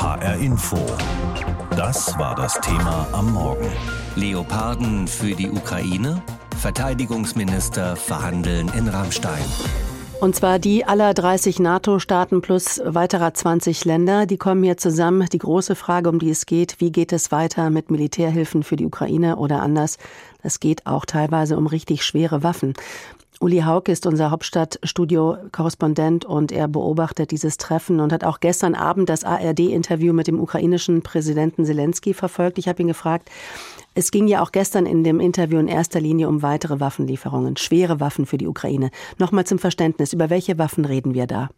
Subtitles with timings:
[0.00, 0.78] HR Info.
[1.76, 3.70] Das war das Thema am Morgen.
[4.16, 6.22] Leoparden für die Ukraine?
[6.56, 9.44] Verteidigungsminister verhandeln in Rammstein.
[10.18, 15.28] Und zwar die aller 30 NATO-Staaten plus weiterer 20 Länder, die kommen hier zusammen.
[15.30, 18.86] Die große Frage, um die es geht, wie geht es weiter mit Militärhilfen für die
[18.86, 19.98] Ukraine oder anders?
[20.42, 22.72] Es geht auch teilweise um richtig schwere Waffen.
[23.42, 29.08] Uli Haug ist unser Hauptstadtstudio-Korrespondent und er beobachtet dieses Treffen und hat auch gestern Abend
[29.08, 32.58] das ARD-Interview mit dem ukrainischen Präsidenten Zelensky verfolgt.
[32.58, 33.30] Ich habe ihn gefragt,
[33.94, 38.00] es ging ja auch gestern in dem Interview in erster Linie um weitere Waffenlieferungen, schwere
[38.00, 38.90] Waffen für die Ukraine.
[39.18, 41.50] Nochmal zum Verständnis, über welche Waffen reden wir da?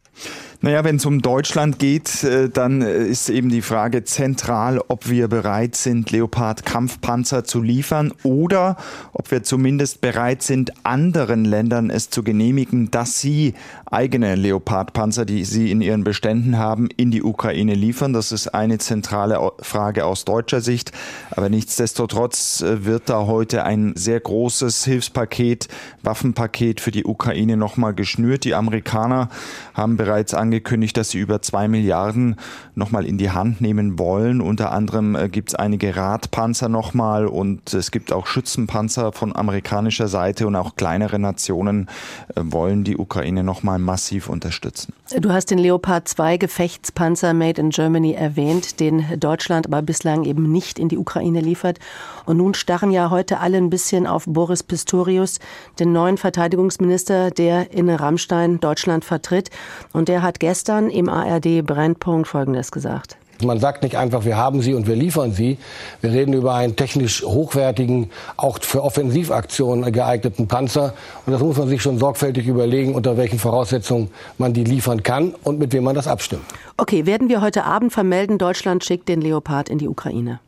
[0.61, 5.11] Naja, wenn es um Deutschland geht, äh, dann äh, ist eben die Frage zentral, ob
[5.11, 8.77] wir bereit sind, Leopard-Kampfpanzer zu liefern oder
[9.13, 13.55] ob wir zumindest bereit sind, anderen Ländern es zu genehmigen, dass sie
[13.91, 18.13] eigene Leopard-Panzer, die sie in ihren Beständen haben, in die Ukraine liefern.
[18.13, 20.93] Das ist eine zentrale Frage aus deutscher Sicht.
[21.33, 22.22] Aber nichtsdestotrotz
[22.63, 25.69] äh, wird da heute ein sehr großes Hilfspaket,
[26.03, 28.45] Waffenpaket für die Ukraine nochmal geschnürt.
[28.45, 29.29] Die Amerikaner
[29.75, 32.37] haben bereits angekündigt, dass sie über zwei Milliarden
[32.75, 34.41] nochmal in die Hand nehmen wollen.
[34.41, 40.09] Unter anderem äh, gibt es einige Radpanzer nochmal und es gibt auch Schützenpanzer von amerikanischer
[40.09, 41.89] Seite und auch kleinere Nationen
[42.35, 44.93] äh, wollen die Ukraine nochmal massiv unterstützen.
[45.19, 50.51] Du hast den Leopard 2 Gefechtspanzer Made in Germany erwähnt, den Deutschland aber bislang eben
[50.51, 51.79] nicht in die Ukraine liefert.
[52.27, 55.39] Und nun starren ja heute alle ein bisschen auf Boris Pistorius,
[55.79, 59.51] den neuen Verteidigungsminister, der in Rammstein Deutschland vertritt.
[59.93, 63.17] Und der hat gestern im ARD Brennpunkt Folgendes gesagt.
[63.45, 65.59] Man sagt nicht einfach, wir haben sie und wir liefern sie.
[66.01, 70.95] Wir reden über einen technisch hochwertigen, auch für Offensivaktionen geeigneten Panzer.
[71.27, 75.35] Und das muss man sich schon sorgfältig überlegen, unter welchen Voraussetzungen man die liefern kann
[75.43, 76.45] und mit wem man das abstimmt.
[76.77, 80.41] Okay, werden wir heute Abend vermelden, Deutschland schickt den Leopard in die Ukraine?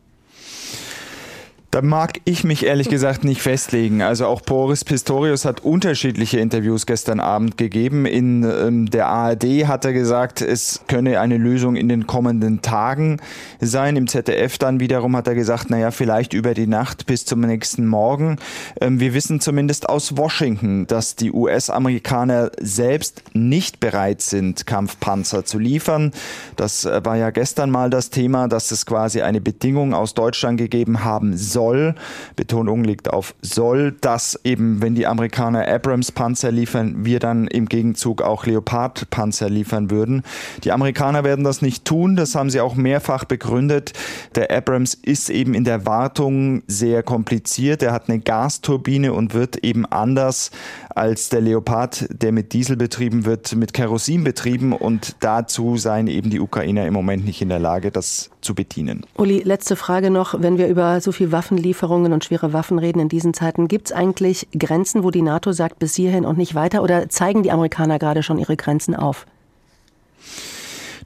[1.74, 4.00] Da mag ich mich ehrlich gesagt nicht festlegen.
[4.00, 8.06] Also auch Boris Pistorius hat unterschiedliche Interviews gestern Abend gegeben.
[8.06, 13.18] In ähm, der ARD hat er gesagt, es könne eine Lösung in den kommenden Tagen
[13.60, 13.96] sein.
[13.96, 17.88] Im ZDF dann wiederum hat er gesagt, naja, vielleicht über die Nacht bis zum nächsten
[17.88, 18.36] Morgen.
[18.80, 25.58] Ähm, wir wissen zumindest aus Washington, dass die US-Amerikaner selbst nicht bereit sind, Kampfpanzer zu
[25.58, 26.12] liefern.
[26.54, 30.56] Das äh, war ja gestern mal das Thema, dass es quasi eine Bedingung aus Deutschland
[30.58, 31.94] gegeben haben soll soll,
[32.36, 38.22] Betonung liegt auf soll, dass eben, wenn die Amerikaner Abrams-Panzer liefern, wir dann im Gegenzug
[38.22, 40.22] auch Leopard-Panzer liefern würden.
[40.62, 43.92] Die Amerikaner werden das nicht tun, das haben sie auch mehrfach begründet.
[44.34, 47.82] Der Abrams ist eben in der Wartung sehr kompliziert.
[47.82, 50.50] Er hat eine Gasturbine und wird eben anders
[50.94, 56.30] als der Leopard, der mit Diesel betrieben wird, mit Kerosin betrieben und dazu seien eben
[56.30, 59.06] die Ukrainer im Moment nicht in der Lage, das zu bedienen.
[59.16, 63.00] Uli, letzte Frage noch, wenn wir über so viel Waffen Waffenlieferungen und schwere Waffen reden
[63.00, 63.68] in diesen Zeiten.
[63.68, 66.82] Gibt es eigentlich Grenzen, wo die NATO sagt, bis hierhin und nicht weiter?
[66.82, 69.26] Oder zeigen die Amerikaner gerade schon ihre Grenzen auf?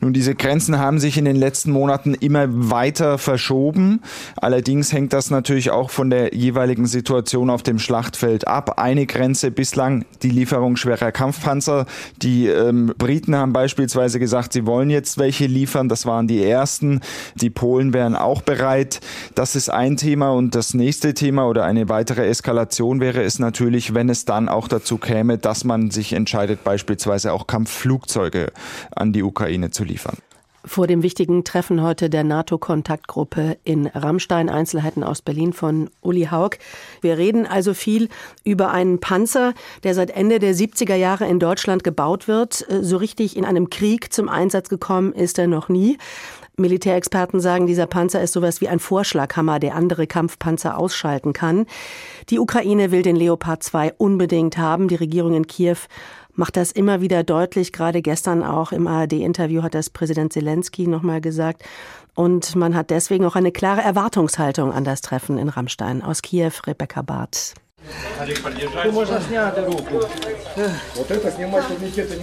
[0.01, 4.01] Nun, diese Grenzen haben sich in den letzten Monaten immer weiter verschoben.
[4.37, 8.79] Allerdings hängt das natürlich auch von der jeweiligen Situation auf dem Schlachtfeld ab.
[8.79, 11.87] Eine Grenze bislang die Lieferung schwerer Kampfpanzer.
[12.23, 15.89] Die ähm, Briten haben beispielsweise gesagt, sie wollen jetzt welche liefern.
[15.89, 17.01] Das waren die ersten.
[17.35, 19.01] Die Polen wären auch bereit.
[19.35, 20.31] Das ist ein Thema.
[20.31, 24.69] Und das nächste Thema oder eine weitere Eskalation wäre es natürlich, wenn es dann auch
[24.69, 28.53] dazu käme, dass man sich entscheidet, beispielsweise auch Kampfflugzeuge
[28.95, 30.19] an die Ukraine zu liefern.
[30.65, 36.59] Vor dem wichtigen Treffen heute der NATO-Kontaktgruppe in Rammstein, Einzelheiten aus Berlin von Uli Haug.
[37.01, 38.09] Wir reden also viel
[38.45, 39.55] über einen Panzer,
[39.85, 42.67] der seit Ende der 70er Jahre in Deutschland gebaut wird.
[42.83, 45.97] So richtig in einem Krieg zum Einsatz gekommen ist er noch nie.
[46.59, 51.67] Militärexperten sagen, dieser Panzer ist sowas wie ein Vorschlaghammer, der andere Kampfpanzer ausschalten kann.
[52.31, 54.89] Die Ukraine will den Leopard 2 unbedingt haben.
[54.89, 55.79] Die Regierung in Kiew
[56.39, 57.73] macht das immer wieder deutlich.
[57.73, 61.63] Gerade gestern auch im ARD-Interview hat das Präsident Zelensky nochmal gesagt.
[62.15, 66.03] Und man hat deswegen auch eine klare Erwartungshaltung an das Treffen in Rammstein.
[66.03, 67.55] Aus Kiew, Rebecca Barth.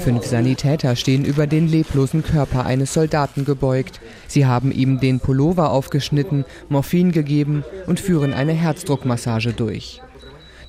[0.04, 4.02] Fünf Sanitäter stehen über den leblosen Körper eines Soldaten gebeugt.
[4.28, 10.02] Sie haben ihm den Pullover aufgeschnitten, Morphin gegeben und führen eine Herzdruckmassage durch.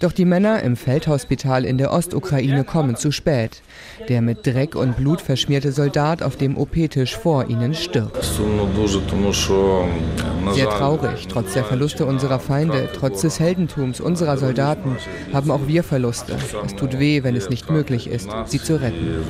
[0.01, 3.63] Doch die Männer im Feldhospital in der Ostukraine kommen zu spät.
[4.09, 8.23] Der mit Dreck und Blut verschmierte Soldat auf dem OP-Tisch vor ihnen stirbt.
[10.53, 11.27] Sehr traurig.
[11.29, 14.97] Trotz der Verluste unserer Feinde, trotz des Heldentums unserer Soldaten,
[15.33, 16.37] haben auch wir Verluste.
[16.65, 19.25] Es tut weh, wenn es nicht möglich ist, sie zu retten.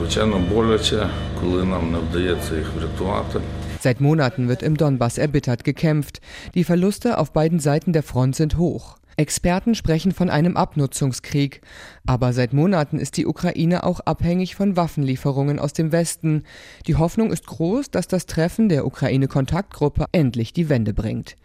[3.81, 6.21] Seit Monaten wird im Donbass erbittert gekämpft.
[6.55, 8.97] Die Verluste auf beiden Seiten der Front sind hoch.
[9.17, 11.63] Experten sprechen von einem Abnutzungskrieg.
[12.07, 16.45] Aber seit Monaten ist die Ukraine auch abhängig von Waffenlieferungen aus dem Westen.
[16.87, 21.37] Die Hoffnung ist groß, dass das Treffen der Ukraine-Kontaktgruppe endlich die Wende bringt.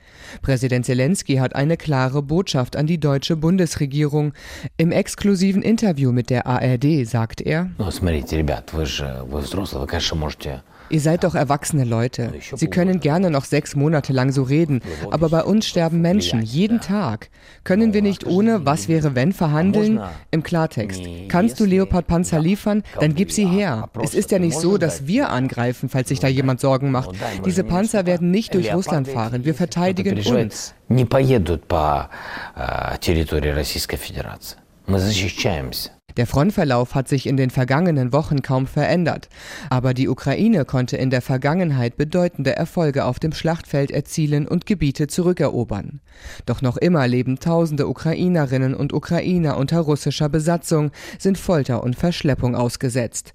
[0.41, 4.33] Präsident Zelensky hat eine klare Botschaft an die deutsche Bundesregierung.
[4.77, 7.69] Im exklusiven Interview mit der ARD sagt er,
[10.90, 12.32] Ihr seid doch erwachsene Leute.
[12.54, 16.80] Sie können gerne noch sechs Monate lang so reden, aber bei uns sterben Menschen jeden
[16.80, 17.28] Tag.
[17.64, 20.00] Können wir nicht ohne Was wäre wenn verhandeln?
[20.30, 21.02] Im Klartext.
[21.28, 22.84] Kannst du Leopard-Panzer liefern?
[23.00, 23.90] Dann gib sie her.
[24.00, 27.10] Es ist ja nicht so, dass wir angreifen, falls sich da jemand Sorgen macht.
[27.44, 29.44] Diese Panzer werden nicht durch Russland fahren.
[29.44, 30.72] Wir verteidigen uns.
[30.88, 32.08] Не поедут по
[33.00, 34.56] территории Российской Федерации.
[34.86, 35.90] Мы защищаемся.
[36.17, 39.29] Der Frontverlauf hat sich in den vergangenen Wochen kaum verändert,
[39.69, 45.07] aber die Ukraine konnte in der Vergangenheit bedeutende Erfolge auf dem Schlachtfeld erzielen und Gebiete
[45.07, 46.01] zurückerobern.
[46.45, 52.55] Doch noch immer leben tausende Ukrainerinnen und Ukrainer unter russischer Besatzung, sind Folter und Verschleppung
[52.55, 53.33] ausgesetzt.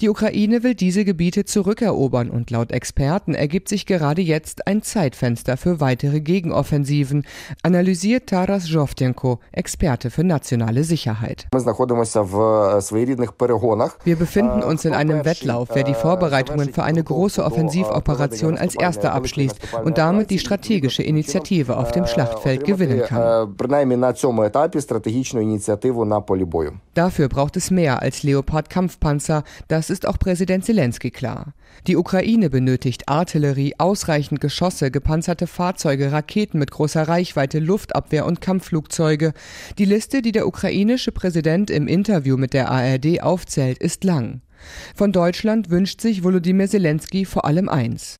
[0.00, 5.56] Die Ukraine will diese Gebiete zurückerobern und laut Experten ergibt sich gerade jetzt ein Zeitfenster
[5.56, 7.24] für weitere Gegenoffensiven,
[7.62, 11.48] analysiert Taras Zhovtenko, Experte für nationale Sicherheit.
[14.04, 19.12] Wir befinden uns in einem Wettlauf, wer die Vorbereitungen für eine große Offensivoperation als erster
[19.12, 23.56] abschließt und damit die strategische Initiative auf dem Schlachtfeld gewinnen kann.
[26.94, 31.52] Dafür braucht es mehr als Leopard-Kampfpanzer, das ist auch Präsident Zelensky klar.
[31.86, 39.32] Die Ukraine benötigt Artillerie, ausreichend Geschosse, gepanzerte Fahrzeuge, Raketen mit großer Reichweite, Luftabwehr und Kampfflugzeuge.
[39.78, 44.42] Die Liste, die der ukrainische Präsident im Interview mit der ARD aufzählt, ist lang.
[44.94, 48.16] Von Deutschland wünscht sich Volodymyr Zelensky vor allem eins.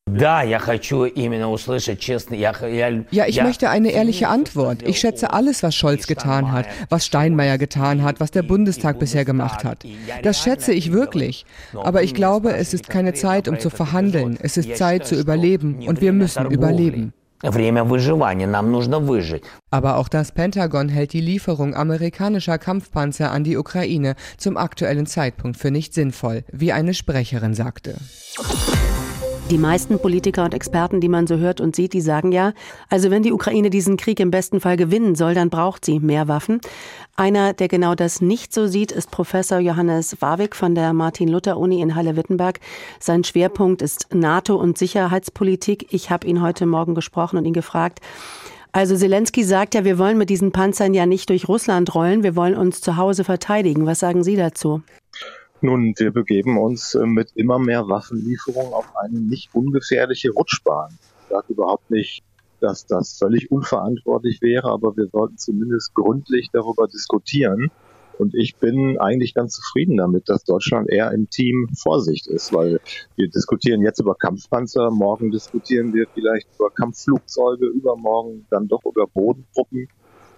[3.11, 4.81] Ja, ich möchte eine ehrliche Antwort.
[4.83, 9.25] Ich schätze alles, was Scholz getan hat, was Steinmeier getan hat, was der Bundestag bisher
[9.25, 9.83] gemacht hat.
[10.23, 11.45] Das schätze ich wirklich.
[11.73, 14.37] Aber ich glaube, es ist keine Zeit, um zu verhandeln.
[14.41, 17.13] Es ist Zeit zu überleben und wir müssen überleben.
[19.71, 25.57] Aber auch das Pentagon hält die Lieferung amerikanischer Kampfpanzer an die Ukraine zum aktuellen Zeitpunkt
[25.57, 27.95] für nicht sinnvoll, wie eine Sprecherin sagte.
[29.49, 32.53] Die meisten Politiker und Experten, die man so hört und sieht, die sagen ja,
[32.87, 36.27] also wenn die Ukraine diesen Krieg im besten Fall gewinnen soll, dann braucht sie mehr
[36.27, 36.61] Waffen.
[37.19, 41.93] Einer, der genau das nicht so sieht, ist Professor Johannes Warwick von der Martin-Luther-Uni in
[41.93, 42.61] Halle-Wittenberg.
[42.97, 45.87] Sein Schwerpunkt ist NATO und Sicherheitspolitik.
[45.91, 47.99] Ich habe ihn heute Morgen gesprochen und ihn gefragt,
[48.71, 52.37] also Zelensky sagt ja, wir wollen mit diesen Panzern ja nicht durch Russland rollen, wir
[52.37, 53.85] wollen uns zu Hause verteidigen.
[53.85, 54.81] Was sagen Sie dazu?
[55.59, 60.97] Nun, wir begeben uns äh, mit immer mehr Waffenlieferungen auf eine nicht ungefährliche Rutschbahn.
[61.23, 62.23] Ich sage überhaupt nicht,
[62.59, 67.71] dass das völlig unverantwortlich wäre, aber wir sollten zumindest gründlich darüber diskutieren.
[68.17, 72.81] Und ich bin eigentlich ganz zufrieden damit, dass Deutschland eher im Team Vorsicht ist, weil
[73.15, 79.07] wir diskutieren jetzt über Kampfpanzer, morgen diskutieren wir vielleicht über Kampfflugzeuge, übermorgen dann doch über
[79.07, 79.87] Bodentruppen.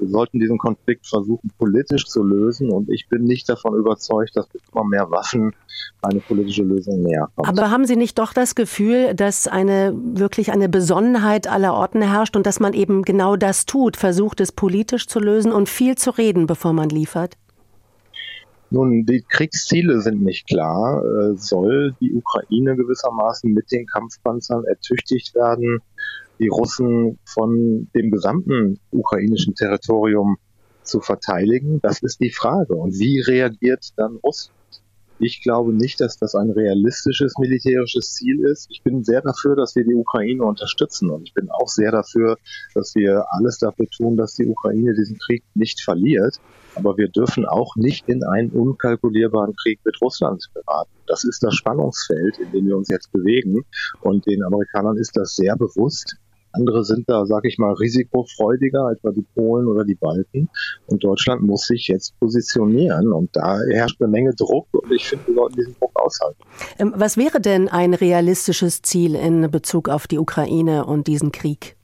[0.01, 2.71] Wir sollten diesen Konflikt versuchen, politisch zu lösen.
[2.71, 5.53] Und ich bin nicht davon überzeugt, dass mit immer mehr Waffen
[6.01, 7.47] eine politische Lösung näher kommt.
[7.47, 12.35] Aber haben Sie nicht doch das Gefühl, dass eine wirklich eine Besonnenheit aller Orten herrscht
[12.35, 16.09] und dass man eben genau das tut, versucht es politisch zu lösen und viel zu
[16.09, 17.37] reden, bevor man liefert?
[18.71, 21.03] Nun, die Kriegsziele sind nicht klar.
[21.03, 25.81] Äh, soll die Ukraine gewissermaßen mit den Kampfpanzern ertüchtigt werden?
[26.41, 30.37] Die Russen von dem gesamten ukrainischen Territorium
[30.83, 31.79] zu verteidigen?
[31.81, 32.73] Das ist die Frage.
[32.75, 34.57] Und wie reagiert dann Russland?
[35.23, 38.65] Ich glaube nicht, dass das ein realistisches militärisches Ziel ist.
[38.71, 41.11] Ich bin sehr dafür, dass wir die Ukraine unterstützen.
[41.11, 42.37] Und ich bin auch sehr dafür,
[42.73, 46.39] dass wir alles dafür tun, dass die Ukraine diesen Krieg nicht verliert.
[46.73, 50.89] Aber wir dürfen auch nicht in einen unkalkulierbaren Krieg mit Russland geraten.
[51.05, 53.63] Das ist das Spannungsfeld, in dem wir uns jetzt bewegen.
[54.01, 56.15] Und den Amerikanern ist das sehr bewusst.
[56.53, 60.49] Andere sind da, sag ich mal, risikofreudiger, etwa die Polen oder die Balten.
[60.87, 63.11] Und Deutschland muss sich jetzt positionieren.
[63.11, 64.67] Und da herrscht eine Menge Druck.
[64.71, 66.43] Und ich finde, wir sollten diesen Druck aushalten.
[66.79, 71.75] Ähm, was wäre denn ein realistisches Ziel in Bezug auf die Ukraine und diesen Krieg?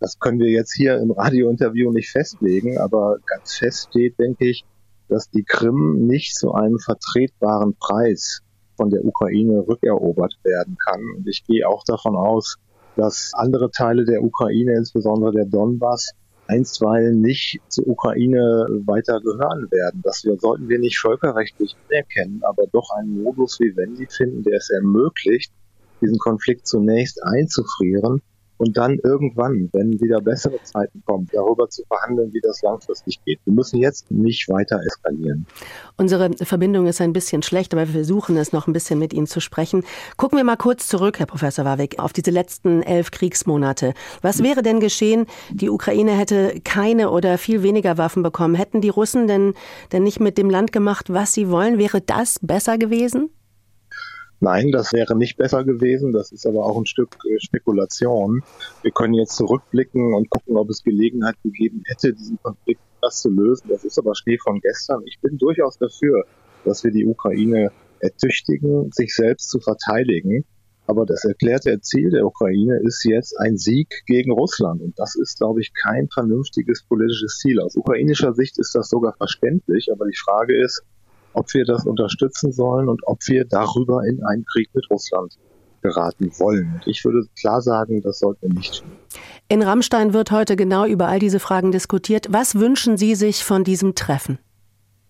[0.00, 4.64] Das können wir jetzt hier im Radiointerview nicht festlegen, aber ganz fest steht, denke ich,
[5.08, 8.42] dass die Krim nicht zu einem vertretbaren Preis
[8.76, 11.00] von der Ukraine rückerobert werden kann.
[11.16, 12.58] Und ich gehe auch davon aus,
[12.96, 16.12] dass andere Teile der Ukraine, insbesondere der Donbass,
[16.48, 20.00] einstweilen nicht zur Ukraine weiter gehören werden.
[20.02, 25.52] Das sollten wir nicht völkerrechtlich anerkennen, aber doch einen Modus vivendi finden, der es ermöglicht,
[26.00, 28.22] diesen Konflikt zunächst einzufrieren
[28.58, 33.40] und dann irgendwann, wenn wieder bessere Zeiten kommen, darüber zu verhandeln, wie das langfristig geht.
[33.44, 35.46] Wir müssen jetzt nicht weiter eskalieren.
[35.96, 39.26] Unsere Verbindung ist ein bisschen schlecht, aber wir versuchen es noch ein bisschen mit Ihnen
[39.26, 39.84] zu sprechen.
[40.16, 43.94] Gucken wir mal kurz zurück, Herr Professor Warwick, auf diese letzten elf Kriegsmonate.
[44.22, 45.26] Was wäre denn geschehen?
[45.52, 48.54] Die Ukraine hätte keine oder viel weniger Waffen bekommen.
[48.54, 49.54] Hätten die Russen denn,
[49.92, 51.78] denn nicht mit dem Land gemacht, was sie wollen?
[51.78, 53.30] Wäre das besser gewesen?
[54.40, 56.12] Nein, das wäre nicht besser gewesen.
[56.12, 58.42] Das ist aber auch ein Stück äh, Spekulation.
[58.82, 63.30] Wir können jetzt zurückblicken und gucken, ob es Gelegenheit gegeben hätte, diesen Konflikt das zu
[63.30, 63.68] lösen.
[63.68, 65.02] Das ist aber Schnee von gestern.
[65.06, 66.24] Ich bin durchaus dafür,
[66.64, 70.44] dass wir die Ukraine ertüchtigen, sich selbst zu verteidigen.
[70.86, 74.82] Aber das erklärte Ziel der Ukraine ist jetzt ein Sieg gegen Russland.
[74.82, 77.60] Und das ist, glaube ich, kein vernünftiges politisches Ziel.
[77.60, 79.88] Aus ukrainischer Sicht ist das sogar verständlich.
[79.90, 80.84] Aber die Frage ist,
[81.36, 85.38] ob wir das unterstützen sollen und ob wir darüber in einen Krieg mit Russland
[85.82, 86.80] geraten wollen.
[86.86, 88.90] Ich würde klar sagen, das sollten wir nicht tun.
[89.48, 92.26] In Rammstein wird heute genau über all diese Fragen diskutiert.
[92.30, 94.38] Was wünschen Sie sich von diesem Treffen?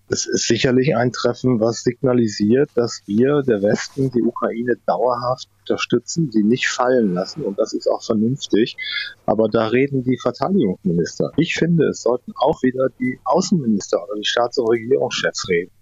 [0.08, 6.30] Es ist sicherlich ein Treffen, was signalisiert, dass wir, der Westen, die Ukraine dauerhaft unterstützen,
[6.30, 7.42] sie nicht fallen lassen.
[7.42, 8.76] Und das ist auch vernünftig.
[9.24, 11.32] Aber da reden die Verteidigungsminister.
[11.36, 15.72] Ich finde, es sollten auch wieder die Außenminister oder die Staats- und Regierungschefs reden.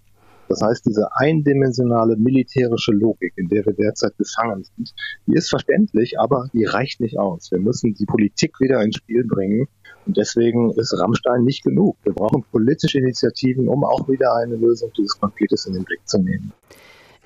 [0.49, 4.95] Das heißt, diese eindimensionale militärische Logik, in der wir derzeit gefangen sind,
[5.27, 7.51] die ist verständlich, aber die reicht nicht aus.
[7.51, 9.69] Wir müssen die Politik wieder ins Spiel bringen.
[10.07, 11.97] Und deswegen ist Rammstein nicht genug.
[12.05, 16.19] Wir brauchen politische Initiativen, um auch wieder eine Lösung dieses Konfliktes in den Blick zu
[16.19, 16.53] nehmen.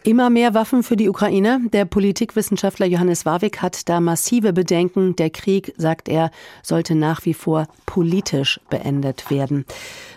[0.05, 1.61] Immer mehr Waffen für die Ukraine.
[1.73, 5.17] Der Politikwissenschaftler Johannes Warwick hat da massive Bedenken.
[5.17, 6.31] Der Krieg, sagt er,
[6.63, 9.67] sollte nach wie vor politisch beendet werden.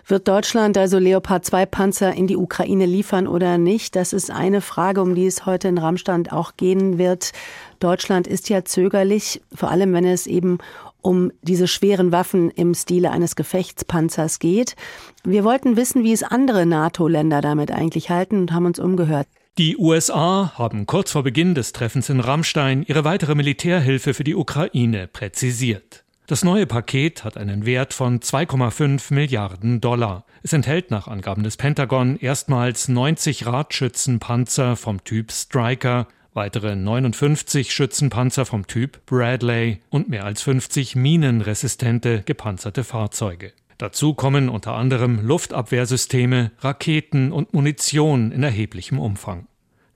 [0.06, 3.96] Wird Deutschland also Leopard 2 Panzer in die Ukraine liefern oder nicht?
[3.96, 7.32] Das ist eine Frage, um die es heute in Rammstand auch gehen wird.
[7.80, 10.60] Deutschland ist ja zögerlich, vor allem wenn es eben
[11.02, 14.76] um diese schweren Waffen im Stile eines Gefechtspanzers geht.
[15.24, 19.28] Wir wollten wissen, wie es andere NATO-Länder damit eigentlich halten und haben uns umgehört.
[19.58, 24.36] Die USA haben kurz vor Beginn des Treffens in Rammstein ihre weitere Militärhilfe für die
[24.36, 26.06] Ukraine präzisiert.
[26.26, 30.24] Das neue Paket hat einen Wert von 2,5 Milliarden Dollar.
[30.42, 38.46] Es enthält nach Angaben des Pentagon erstmals 90 Radschützenpanzer vom Typ Striker, weitere 59 Schützenpanzer
[38.46, 43.52] vom Typ Bradley und mehr als 50 minenresistente gepanzerte Fahrzeuge.
[43.82, 49.48] Dazu kommen unter anderem Luftabwehrsysteme, Raketen und Munition in erheblichem Umfang.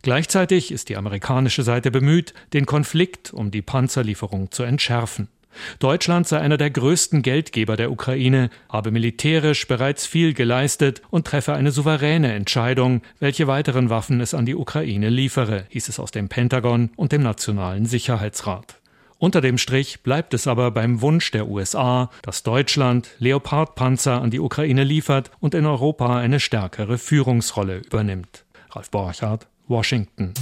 [0.02, 5.28] Gleichzeitig ist die amerikanische Seite bemüht, den Konflikt um die Panzerlieferung zu entschärfen.
[5.78, 11.54] Deutschland sei einer der größten Geldgeber der Ukraine, habe militärisch bereits viel geleistet und treffe
[11.54, 16.28] eine souveräne Entscheidung, welche weiteren Waffen es an die Ukraine liefere, hieß es aus dem
[16.28, 18.82] Pentagon und dem Nationalen Sicherheitsrat.
[19.18, 24.42] Unter dem Strich bleibt es aber beim Wunsch der USA, dass Deutschland Leopardpanzer an die
[24.42, 28.44] Ukraine liefert und in Europa eine stärkere Führungsrolle übernimmt.
[28.72, 30.34] Ralf Borchardt, Washington.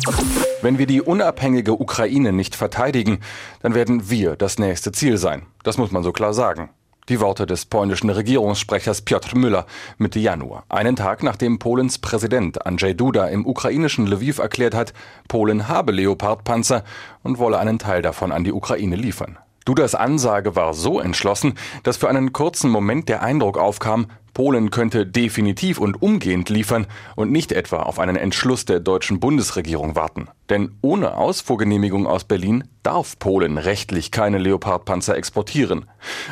[0.63, 3.19] Wenn wir die unabhängige Ukraine nicht verteidigen,
[3.61, 5.45] dann werden wir das nächste Ziel sein.
[5.63, 6.71] Das muss man so klar sagen.
[7.09, 9.65] Die Worte des polnischen Regierungssprechers Piotr Müller
[9.97, 10.63] Mitte Januar.
[10.69, 14.93] Einen Tag nachdem Polens Präsident Andrzej Duda im ukrainischen Lviv erklärt hat,
[15.27, 16.85] Polen habe Leopardpanzer
[17.21, 19.37] und wolle einen Teil davon an die Ukraine liefern.
[19.65, 25.05] Dudas Ansage war so entschlossen, dass für einen kurzen Moment der Eindruck aufkam, Polen könnte
[25.05, 30.27] definitiv und umgehend liefern und nicht etwa auf einen Entschluss der deutschen Bundesregierung warten.
[30.49, 35.85] Denn ohne Ausfuhrgenehmigung aus Berlin darf Polen rechtlich keine Leopardpanzer exportieren.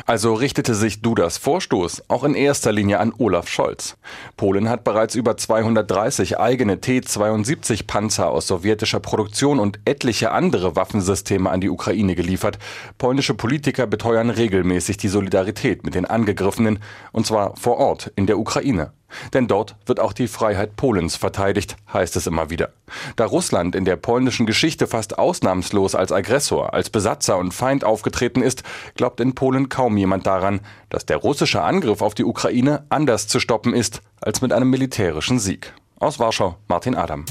[0.04, 3.96] Also richtete sich Dudas Vorstoß auch in erster Linie an Olaf Scholz.
[4.36, 11.48] Polen hat bereits über 230 eigene T-72 Panzer aus sowjetischer Produktion und etliche andere Waffensysteme
[11.48, 12.58] an die Ukraine geliefert.
[12.98, 16.80] Polnische Politiker beteuern regelmäßig die Solidarität mit den Angegriffenen,
[17.12, 18.92] und zwar vor Ort in der Ukraine.
[19.34, 22.70] Denn dort wird auch die Freiheit Polens verteidigt, heißt es immer wieder.
[23.16, 28.42] Da Russland in der polnischen Geschichte fast ausnahmslos als Aggressor, als Besatzer und Feind aufgetreten
[28.42, 28.62] ist,
[28.94, 33.40] glaubt in Polen kaum jemand daran, dass der russische Angriff auf die Ukraine anders zu
[33.40, 35.74] stoppen ist als mit einem militärischen Sieg.
[36.02, 37.24] Aus Warschau, Martin Adam.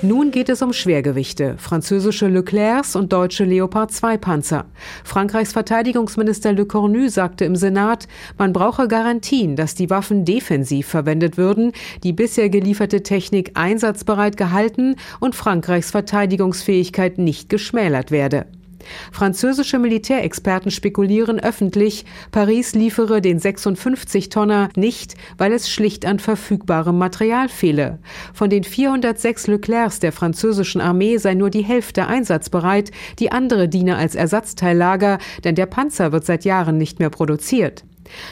[0.00, 4.64] Nun geht es um Schwergewichte, französische Leclercs und deutsche Leopard 2 Panzer.
[5.04, 11.36] Frankreichs Verteidigungsminister Le Cornu sagte im Senat, man brauche Garantien, dass die Waffen defensiv verwendet
[11.36, 11.72] würden,
[12.02, 18.46] die bisher gelieferte Technik einsatzbereit gehalten und Frankreichs Verteidigungsfähigkeit nicht geschmälert werde.
[19.12, 27.48] Französische Militärexperten spekulieren öffentlich, Paris liefere den 56-Tonner nicht, weil es schlicht an verfügbarem Material
[27.48, 27.98] fehle.
[28.34, 33.96] Von den 406 Leclercs der französischen Armee sei nur die Hälfte einsatzbereit, die andere diene
[33.96, 37.84] als Ersatzteillager, denn der Panzer wird seit Jahren nicht mehr produziert.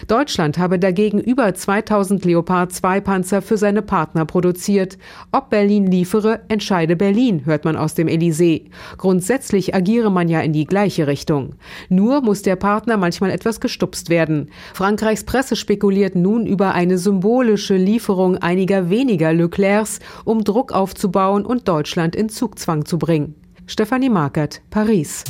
[0.08, 4.98] Deutschland habe dagegen über 2000 Leopard 2 Panzer für seine Partner produziert.
[5.32, 8.70] Ob Berlin liefere, entscheide Berlin, hört man aus dem Elysée.
[8.98, 11.54] Grundsätzlich agiere man ja in die gleiche Richtung.
[11.88, 14.50] Nur muss der Partner manchmal etwas gestupst werden.
[14.74, 21.68] Frankreichs Presse spekuliert nun über eine symbolische Lieferung einiger weniger Leclercs, um Druck aufzubauen und
[21.68, 23.45] Deutschland in Zugzwang zu bringen.
[23.68, 25.24] Stefanie Markert, Paris.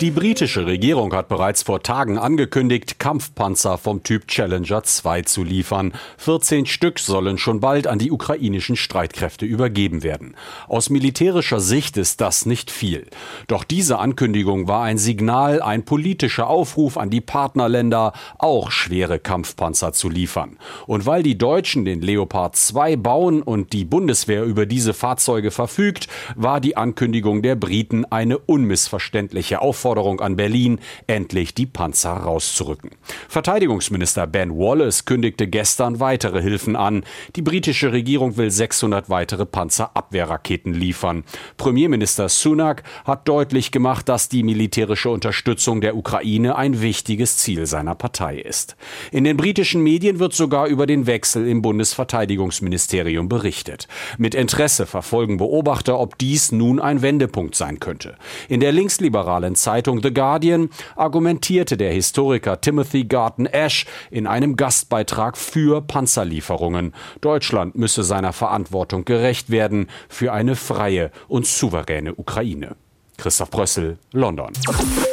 [0.00, 5.92] Die britische Regierung hat bereits vor Tagen angekündigt, Kampfpanzer vom Typ Challenger 2 zu liefern.
[6.18, 10.36] 14 Stück sollen schon bald an die ukrainischen Streitkräfte übergeben werden.
[10.68, 13.06] Aus militärischer Sicht ist das nicht viel.
[13.48, 19.92] Doch diese Ankündigung war ein Signal, ein politischer Aufruf an die Partnerländer, auch schwere Kampfpanzer
[19.92, 20.58] zu liefern.
[20.86, 26.08] Und weil die Deutschen den Leopard 2 bauen und die Bundeswehr über diese Fahrzeuge verfügt,
[26.36, 32.90] war die Ankündigung der Briten eine unmissverständliche Aufforderung an Berlin, endlich die Panzer rauszurücken.
[33.28, 37.04] Verteidigungsminister Ben Wallace kündigte gestern weitere Hilfen an.
[37.36, 41.24] Die britische Regierung will 600 weitere Panzerabwehrraketen liefern.
[41.56, 47.94] Premierminister Sunak hat deutlich gemacht, dass die militärische Unterstützung der Ukraine ein wichtiges Ziel seiner
[47.94, 48.76] Partei ist.
[49.10, 53.88] In den britischen Medien wird sogar über den Wechsel im Bundesverteidigungsministerium berichtet.
[54.18, 58.16] Mit Interesse verfolgen Beobachter, ob dies nun ein Wendepunkt sein könnte.
[58.48, 65.36] In der linksliberalen Zeitung The Guardian argumentierte der Historiker Timothy Garton Ash in einem Gastbeitrag
[65.36, 66.94] für Panzerlieferungen.
[67.20, 72.76] Deutschland müsse seiner Verantwortung gerecht werden für eine freie und souveräne Ukraine.
[73.16, 74.52] Christoph Brössel, London.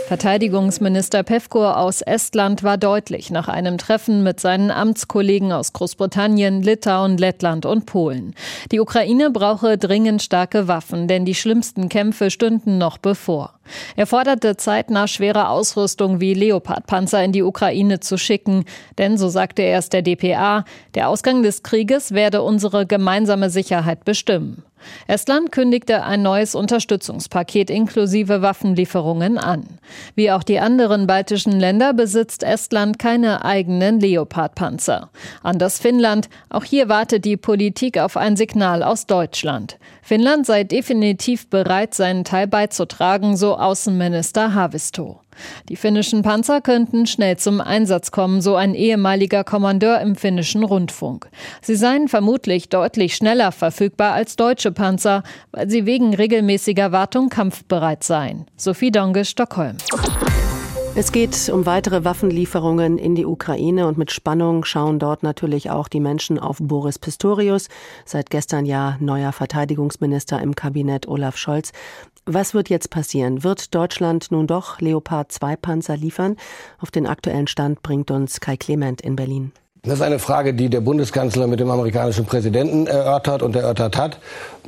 [0.07, 7.17] Verteidigungsminister Pevkur aus Estland war deutlich nach einem Treffen mit seinen Amtskollegen aus Großbritannien, Litauen,
[7.17, 8.35] Lettland und Polen.
[8.71, 13.53] Die Ukraine brauche dringend starke Waffen, denn die schlimmsten Kämpfe stünden noch bevor.
[13.95, 18.65] Er forderte zeitnah schwere Ausrüstung wie Leopardpanzer in die Ukraine zu schicken,
[18.97, 24.63] denn so sagte erst der DPA, der Ausgang des Krieges werde unsere gemeinsame Sicherheit bestimmen.
[25.07, 29.65] Estland kündigte ein neues Unterstützungspaket inklusive Waffenlieferungen an.
[30.15, 35.09] Wie auch die anderen baltischen Länder besitzt Estland keine eigenen Leopardpanzer.
[35.43, 39.77] Anders Finnland, auch hier wartet die Politik auf ein Signal aus Deutschland.
[40.01, 45.21] Finnland sei definitiv bereit, seinen Teil beizutragen, so Außenminister Haavisto.
[45.69, 51.29] Die finnischen Panzer könnten schnell zum Einsatz kommen, so ein ehemaliger Kommandeur im finnischen Rundfunk.
[51.61, 58.03] Sie seien vermutlich deutlich schneller verfügbar als deutsche Panzer, weil sie wegen regelmäßiger Wartung kampfbereit
[58.03, 58.45] seien.
[58.57, 59.77] Sophie Donge, Stockholm.
[60.93, 65.87] Es geht um weitere Waffenlieferungen in die Ukraine und mit Spannung schauen dort natürlich auch
[65.87, 67.69] die Menschen auf Boris Pistorius,
[68.03, 71.71] seit gestern ja neuer Verteidigungsminister im Kabinett Olaf Scholz.
[72.25, 73.43] Was wird jetzt passieren?
[73.43, 76.37] Wird Deutschland nun doch Leopard 2 Panzer liefern?
[76.79, 79.51] Auf den aktuellen Stand bringt uns Kai Clement in Berlin.
[79.83, 84.19] Das ist eine Frage, die der Bundeskanzler mit dem amerikanischen Präsidenten erörtert und erörtert hat.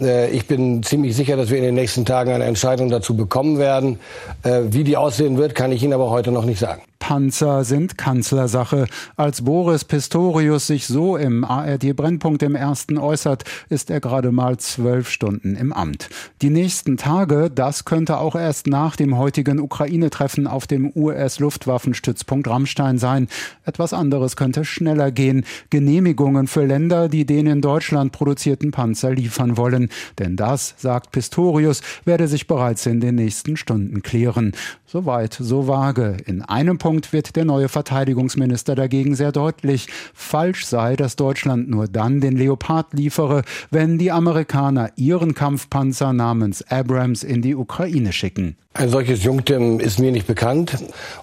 [0.01, 3.59] Äh, ich bin ziemlich sicher, dass wir in den nächsten Tagen eine Entscheidung dazu bekommen
[3.59, 3.99] werden.
[4.41, 6.81] Äh, wie die aussehen wird, kann ich Ihnen aber heute noch nicht sagen.
[7.03, 8.87] Panzer sind Kanzlersache.
[9.17, 14.55] Als Boris Pistorius sich so im ARD Brennpunkt im ersten äußert, ist er gerade mal
[14.55, 16.09] zwölf Stunden im Amt.
[16.41, 22.97] Die nächsten Tage, das könnte auch erst nach dem heutigen Ukraine-Treffen auf dem US-Luftwaffenstützpunkt Rammstein
[22.97, 23.27] sein.
[23.65, 25.43] Etwas anderes könnte schneller gehen.
[25.71, 29.89] Genehmigungen für Länder, die den in Deutschland produzierten Panzer liefern wollen.
[30.19, 34.53] Denn das, sagt Pistorius, werde sich bereits in den nächsten Stunden klären.
[34.85, 36.17] Soweit, so vage.
[36.27, 39.87] In einem Punkt wird der neue Verteidigungsminister dagegen sehr deutlich.
[40.13, 46.61] Falsch sei, dass Deutschland nur dann den Leopard liefere, wenn die Amerikaner ihren Kampfpanzer namens
[46.69, 48.57] Abrams in die Ukraine schicken.
[48.75, 50.75] Ein solches Jungtim ist mir nicht bekannt.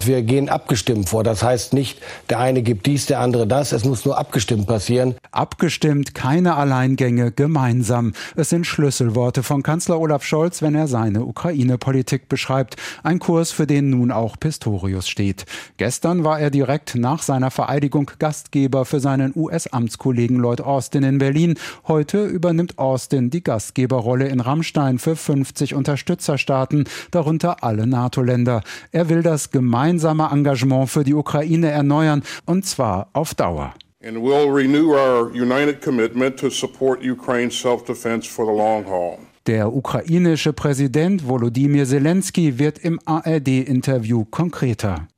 [0.04, 1.24] Wir gehen abgestimmt vor.
[1.24, 3.72] Das heißt nicht, der eine gibt dies, der andere das.
[3.72, 5.16] Es muss nur abgestimmt passieren.
[5.32, 8.12] Abgestimmt, keine Alleingänge, gemeinsam.
[8.36, 12.76] Es sind Schlüsselworte von Kanzler Olaf Scholz, wenn er seine Ukraine-Politik beschreibt.
[13.02, 15.44] Ein Kurs, für den nun auch Pistorius steht.
[15.76, 21.56] Gestern war er direkt nach seiner Vereidigung Gastgeber für seinen US-Amtskollegen Lloyd Austin in Berlin.
[21.88, 28.62] Heute übernimmt Austin die Gastgeberrolle in Rammstein für 50 Unterstützerstaaten, darunter darunter alle NATO-Länder.
[28.92, 33.74] Er will das gemeinsame Engagement für die Ukraine erneuern, und zwar auf Dauer.
[34.02, 39.18] And we'll renew our united commitment to support Ukraine's self-defense for the long haul.
[39.46, 45.08] Der ukrainische Präsident Volodymyr Zelensky wird im ARD-Interview konkreter.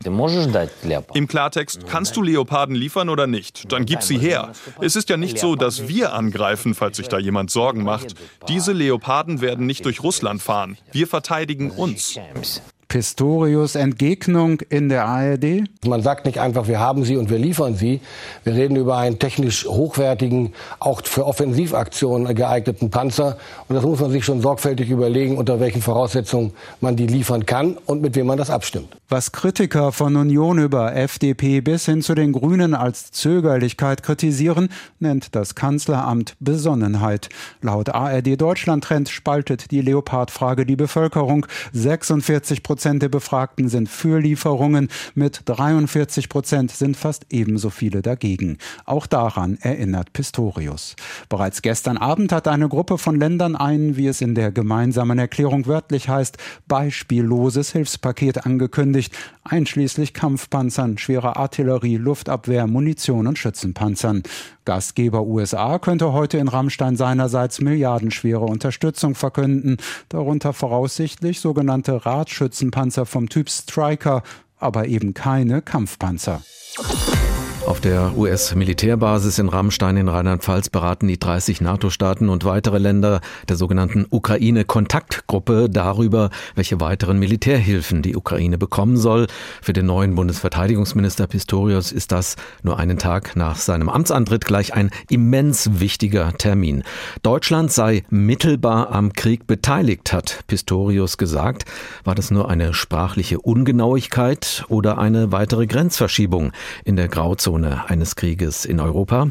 [1.15, 3.73] Im Klartext, kannst du Leoparden liefern oder nicht?
[3.73, 4.53] Dann gib sie her.
[4.81, 8.15] Es ist ja nicht so, dass wir angreifen, falls sich da jemand Sorgen macht.
[8.47, 10.79] Diese Leoparden werden nicht durch Russland fahren.
[10.93, 12.17] Wir verteidigen uns.
[12.93, 15.65] Pistorius Entgegnung in der ARD?
[15.87, 18.03] Man sagt nicht einfach, wir haben sie und wir liefern sie.
[18.45, 23.39] Wir reden über einen technisch hochwertigen, auch für Offensivaktionen geeigneten Panzer.
[23.67, 26.53] Und das muss man sich schon sorgfältig überlegen, unter welchen Voraussetzungen
[26.83, 28.95] man die liefern kann und mit wem man das abstimmt.
[29.09, 34.69] Was Kritiker von Union über FDP bis hin zu den Grünen als Zögerlichkeit kritisieren,
[35.01, 37.31] nennt das Kanzleramt Besonnenheit.
[37.63, 41.47] Laut ARD Deutschland Trend spaltet die Leopardfrage die Bevölkerung.
[41.73, 48.03] 46 Prozent Prozent der Befragten sind für Lieferungen, mit 43 Prozent sind fast ebenso viele
[48.03, 48.59] dagegen.
[48.87, 50.97] Auch daran erinnert Pistorius.
[51.29, 55.69] Bereits gestern Abend hat eine Gruppe von Ländern ein, wie es in der gemeinsamen Erklärung
[55.69, 64.25] wörtlich heißt, beispielloses Hilfspaket angekündigt, einschließlich Kampfpanzern, schwerer Artillerie, Luftabwehr, Munition und Schützenpanzern.
[64.65, 69.77] Gastgeber USA könnte heute in Rammstein seinerseits milliardenschwere Unterstützung verkünden,
[70.09, 74.23] darunter voraussichtlich sogenannte Radschützenpanzer vom Typ Striker,
[74.59, 76.43] aber eben keine Kampfpanzer.
[77.65, 83.55] Auf der US-Militärbasis in Rammstein in Rheinland-Pfalz beraten die 30 NATO-Staaten und weitere Länder der
[83.55, 89.29] sogenannten Ukraine-Kontaktgruppe darüber, welche weiteren Militärhilfen die Ukraine bekommen soll.
[89.63, 94.91] Für den neuen Bundesverteidigungsminister Pistorius ist das nur einen Tag nach seinem Amtsantritt gleich ein
[95.09, 96.83] immens wichtiger Termin.
[97.23, 101.65] Deutschland sei mittelbar am Krieg beteiligt, hat Pistorius gesagt.
[102.03, 106.51] War das nur eine sprachliche Ungenauigkeit oder eine weitere Grenzverschiebung
[106.85, 107.52] in der Grauzone?
[107.53, 109.29] Grauzone eines Krieges in Europa.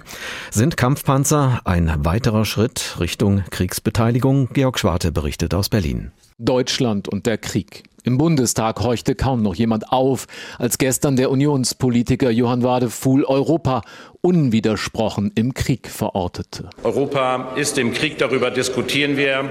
[0.51, 4.49] Sind Kampfpanzer ein weiterer Schritt Richtung Kriegsbeteiligung?
[4.53, 6.12] Georg Schwarte berichtet aus Berlin.
[6.38, 7.84] Deutschland und der Krieg.
[8.03, 10.25] Im Bundestag horchte kaum noch jemand auf,
[10.57, 13.81] als gestern der Unionspolitiker Johann Wadefuhl Europa
[14.21, 16.69] unwidersprochen im Krieg verortete.
[16.84, 19.49] Europa ist im Krieg, darüber diskutieren wir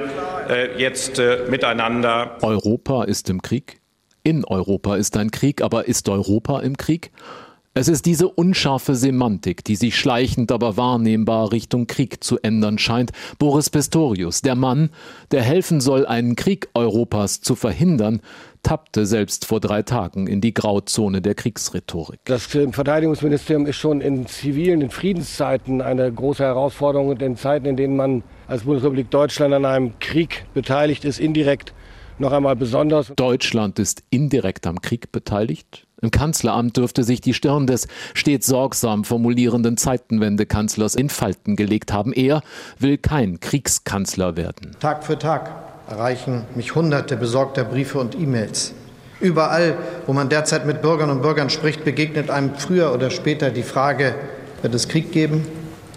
[0.49, 2.39] äh, jetzt äh, miteinander.
[2.43, 3.81] Europa ist im Krieg?
[4.23, 7.13] In Europa ist ein Krieg, aber ist Europa im Krieg?
[7.73, 13.13] Es ist diese unscharfe Semantik, die sich schleichend aber wahrnehmbar Richtung Krieg zu ändern scheint.
[13.39, 14.91] Boris Pistorius, der Mann,
[15.31, 18.23] der helfen soll, einen Krieg Europas zu verhindern,
[18.65, 22.19] tappte selbst vor drei Tagen in die Grauzone der Kriegsrhetorik.
[22.25, 27.77] Das Verteidigungsministerium ist schon in zivilen, in Friedenszeiten eine große Herausforderung und in Zeiten, in
[27.77, 31.73] denen man als Bundesrepublik Deutschland an einem Krieg beteiligt ist, indirekt
[32.19, 33.13] noch einmal besonders.
[33.17, 35.87] Deutschland ist indirekt am Krieg beteiligt?
[36.03, 42.13] Im Kanzleramt dürfte sich die Stirn des stets sorgsam formulierenden Zeitenwende-Kanzlers in Falten gelegt haben.
[42.13, 42.43] Er
[42.79, 44.77] will kein Kriegskanzler werden.
[44.81, 45.51] Tag für Tag
[45.89, 48.73] erreichen mich hunderte besorgter Briefe und E-Mails.
[49.21, 53.63] Überall, wo man derzeit mit Bürgern und Bürgern spricht, begegnet einem früher oder später die
[53.63, 54.15] Frage,
[54.63, 55.47] wird es Krieg geben?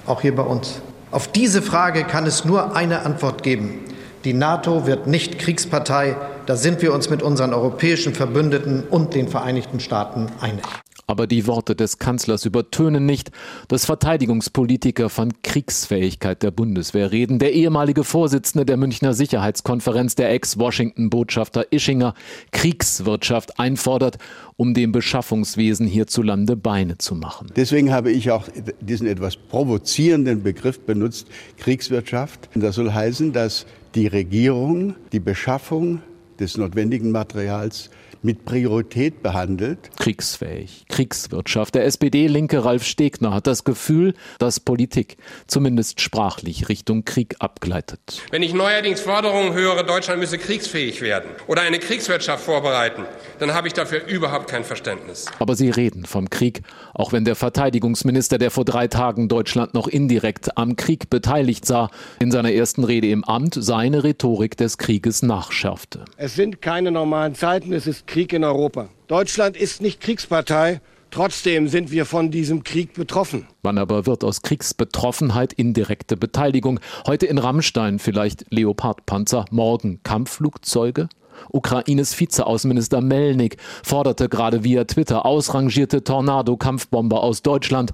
[0.06, 0.82] Auch hier bei uns.
[1.12, 3.80] Auf diese Frage kann es nur eine Antwort geben.
[4.24, 6.16] Die NATO wird nicht Kriegspartei.
[6.46, 10.64] Da sind wir uns mit unseren europäischen Verbündeten und den Vereinigten Staaten einig.
[11.06, 13.32] Aber die Worte des Kanzlers übertönen nicht,
[13.68, 17.40] dass Verteidigungspolitiker von Kriegsfähigkeit der Bundeswehr reden.
[17.40, 22.14] Der ehemalige Vorsitzende der Münchner Sicherheitskonferenz, der Ex-Washington-Botschafter Ischinger,
[22.52, 24.18] Kriegswirtschaft einfordert,
[24.56, 27.52] um dem Beschaffungswesen hierzulande Beine zu machen.
[27.56, 28.48] Deswegen habe ich auch
[28.80, 32.50] diesen etwas provozierenden Begriff benutzt, Kriegswirtschaft.
[32.56, 36.02] Das soll heißen, dass die Regierung die Beschaffung
[36.40, 37.90] des notwendigen Materials
[38.24, 39.92] mit Priorität behandelt.
[40.00, 41.76] Kriegsfähig, Kriegswirtschaft.
[41.76, 48.00] Der SPD-Linke Ralf Stegner hat das Gefühl, dass Politik zumindest sprachlich Richtung Krieg abgleitet.
[48.32, 53.06] Wenn ich neuerdings Forderungen höre, Deutschland müsse kriegsfähig werden oder eine Kriegswirtschaft vorbereiten,
[53.40, 55.26] dann habe ich dafür überhaupt kein Verständnis.
[55.40, 56.62] Aber Sie reden vom Krieg,
[56.94, 61.90] auch wenn der Verteidigungsminister, der vor drei Tagen Deutschland noch indirekt am Krieg beteiligt sah,
[62.20, 66.06] in seiner ersten Rede im Amt seine Rhetorik des Krieges nachschärfte.
[66.16, 68.90] Es sind keine normalen Zeiten, es ist Krieg in Europa.
[69.08, 73.46] Deutschland ist nicht Kriegspartei, Trotzdem sind wir von diesem Krieg betroffen.
[73.62, 76.80] Wann aber wird aus Kriegsbetroffenheit indirekte Beteiligung?
[77.06, 81.10] Heute in Rammstein vielleicht Leopardpanzer, morgen Kampfflugzeuge?
[81.52, 87.92] Ukraines Vizeaußenminister Melnik forderte gerade via Twitter ausrangierte Tornado-Kampfbomber aus Deutschland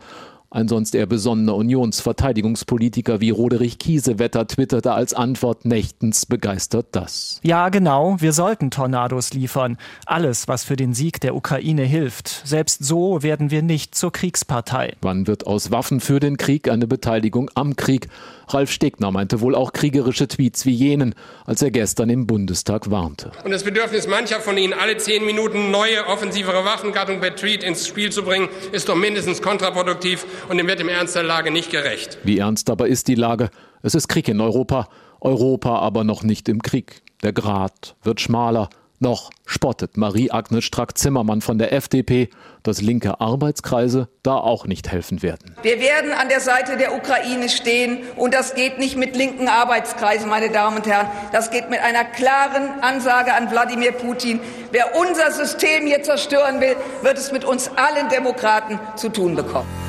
[0.51, 7.39] ein sonst eher besonnener Unionsverteidigungspolitiker wie Roderich Kiesewetter twitterte als Antwort nächtens begeistert das.
[7.43, 9.77] Ja, genau, wir sollten Tornados liefern.
[10.07, 12.41] Alles, was für den Sieg der Ukraine hilft.
[12.45, 14.95] Selbst so werden wir nicht zur Kriegspartei.
[15.01, 18.07] Wann wird aus Waffen für den Krieg eine Beteiligung am Krieg?
[18.47, 21.13] Ralf Stegner meinte wohl auch kriegerische Tweets wie jenen,
[21.45, 23.31] als er gestern im Bundestag warnte.
[23.43, 27.87] Und das Bedürfnis mancher von Ihnen, alle zehn Minuten neue, offensivere Waffengattung per Tweet ins
[27.87, 31.71] Spiel zu bringen, ist doch mindestens kontraproduktiv und dem wird im Ernst der Lage nicht
[31.71, 32.17] gerecht.
[32.23, 33.49] Wie ernst aber ist die Lage?
[33.81, 34.87] Es ist Krieg in Europa,
[35.19, 37.01] Europa aber noch nicht im Krieg.
[37.23, 38.69] Der Grat wird schmaler.
[39.01, 42.29] Noch spottet Marie-Agnes Strack-Zimmermann von der FDP,
[42.63, 45.55] dass linke Arbeitskreise da auch nicht helfen werden.
[45.61, 50.29] Wir werden an der Seite der Ukraine stehen und das geht nicht mit linken Arbeitskreisen,
[50.29, 51.07] meine Damen und Herren.
[51.31, 54.41] Das geht mit einer klaren Ansage an Wladimir Putin.
[54.73, 59.88] Wer unser System hier zerstören will, wird es mit uns allen Demokraten zu tun bekommen.